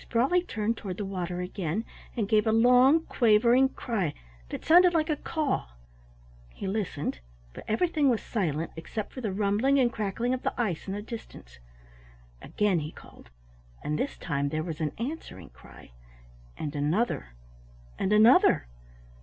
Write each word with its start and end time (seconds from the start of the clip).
Sprawley 0.00 0.40
turned 0.40 0.78
toward 0.78 0.96
the 0.96 1.04
water 1.04 1.42
again 1.42 1.84
and 2.16 2.26
gave 2.26 2.46
a 2.46 2.52
long, 2.52 3.04
quavering 3.04 3.68
cry 3.68 4.14
that 4.48 4.64
sounded 4.64 4.94
like 4.94 5.10
a 5.10 5.16
call. 5.16 5.72
He 6.54 6.66
listened, 6.66 7.20
but 7.52 7.64
everything 7.68 8.08
was 8.08 8.22
silent 8.22 8.70
except 8.76 9.12
for 9.12 9.20
the 9.20 9.30
rumbling 9.30 9.78
and 9.78 9.92
cracking 9.92 10.32
of 10.32 10.42
the 10.42 10.58
ice 10.58 10.86
in 10.86 10.94
the 10.94 11.02
distance. 11.02 11.58
Again 12.40 12.78
he 12.80 12.92
called, 12.92 13.28
and 13.82 13.98
this 13.98 14.16
time 14.16 14.48
there 14.48 14.64
was 14.64 14.80
an 14.80 14.92
answering 14.96 15.50
cry, 15.50 15.90
and 16.56 16.74
another, 16.74 17.34
and 17.98 18.10
another. 18.10 18.66